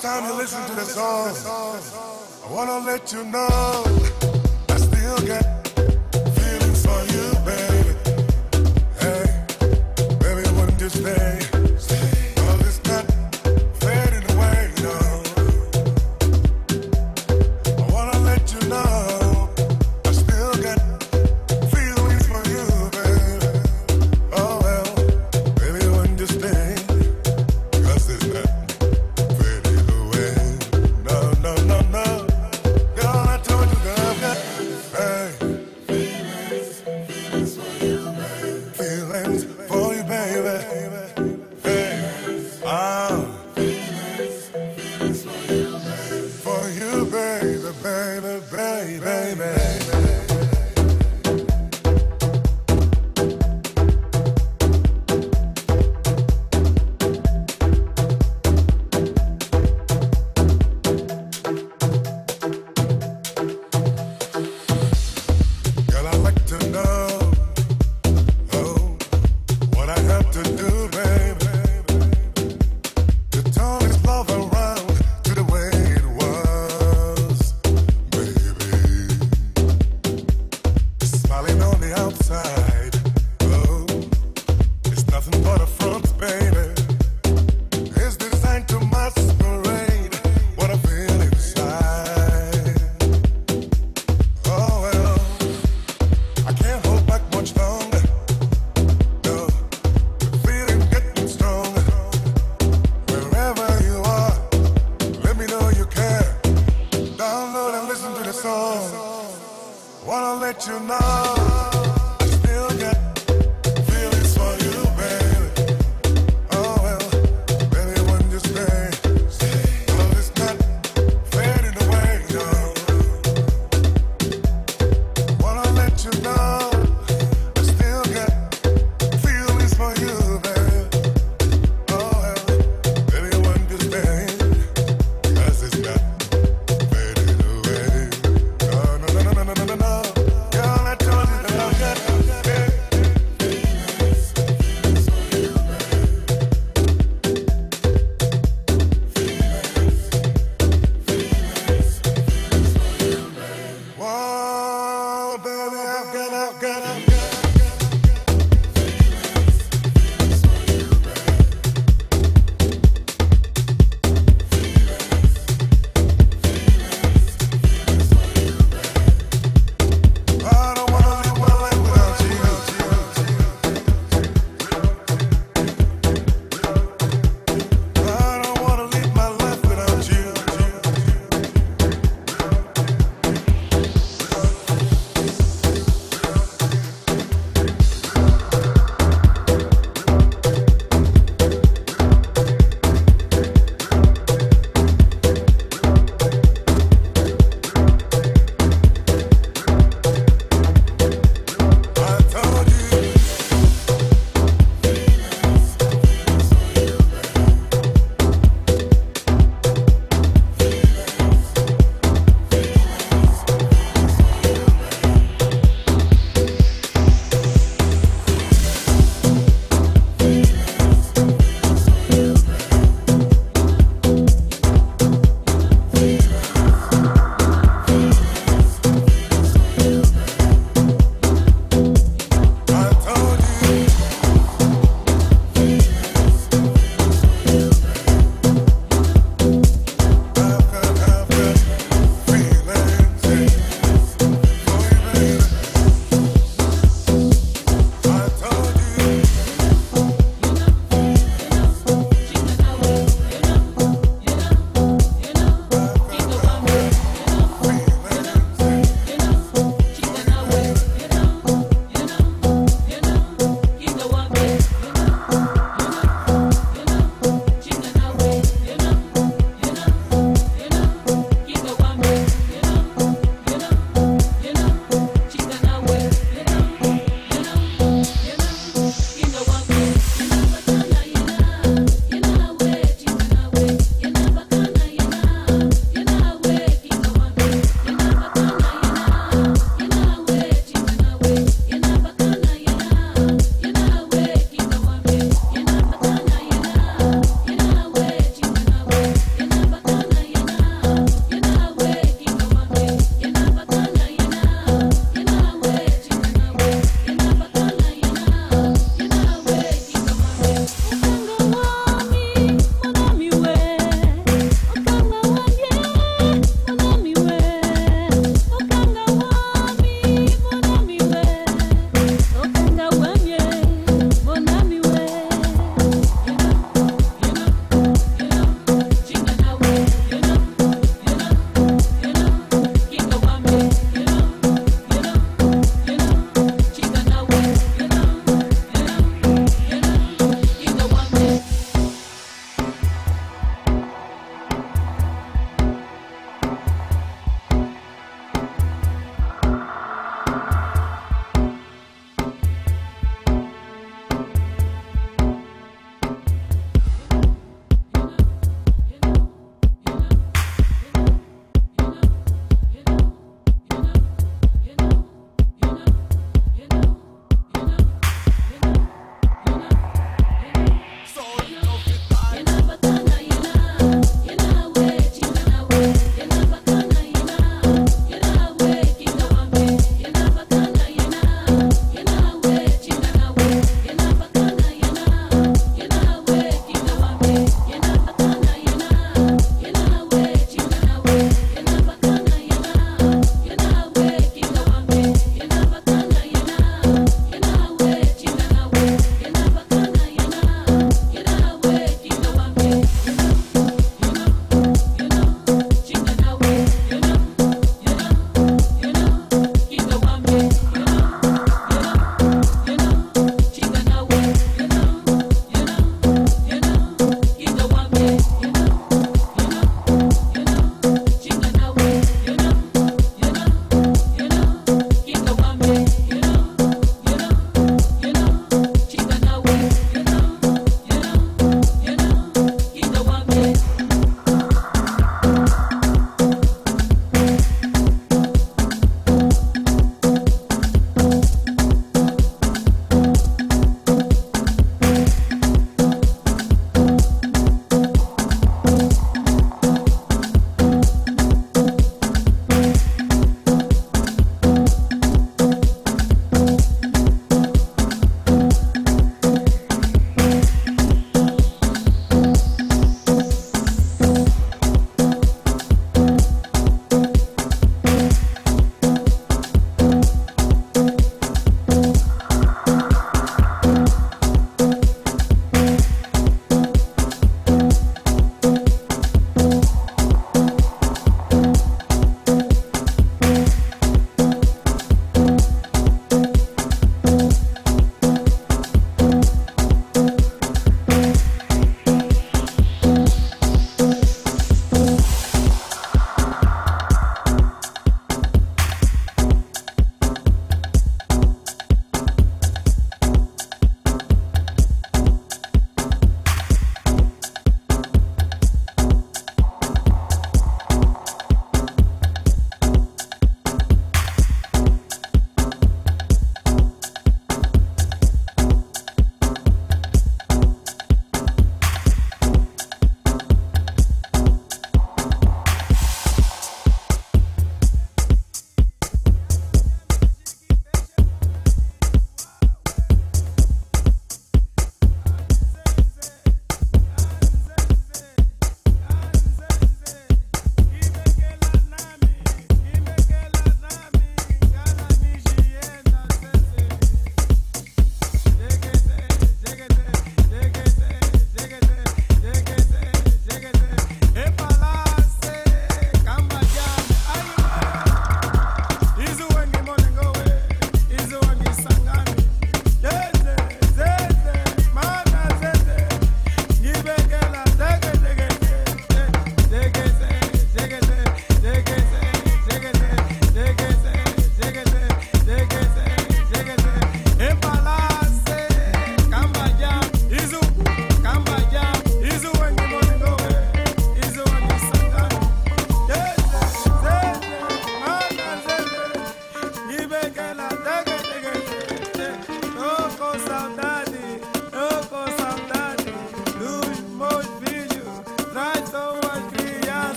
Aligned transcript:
time 0.00 0.24
you 0.24 0.32
listen 0.34 0.64
to 0.66 0.74
the 0.74 0.84
song, 0.84 1.36
I 2.46 2.52
wanna 2.52 2.78
let 2.86 3.12
you 3.12 3.22
know 3.24 3.84
I 4.70 4.76
still 4.78 5.26
got. 5.26 5.59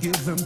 Give 0.00 0.28
him 0.28 0.37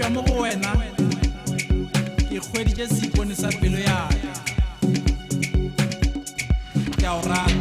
eupša 0.00 0.14
mo 0.14 0.22
go 0.22 0.42
wena 0.42 0.72
ke 2.28 2.40
seipone 2.88 3.34
sa 3.36 3.48
pelo 3.60 3.76
ke 6.96 7.04
a 7.06 7.12
o 7.12 7.20
rata. 7.28 7.59